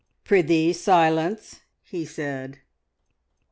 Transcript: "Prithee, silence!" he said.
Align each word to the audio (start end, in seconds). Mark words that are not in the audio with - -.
"Prithee, 0.23 0.73
silence!" 0.73 1.59
he 1.83 2.05
said. 2.07 2.57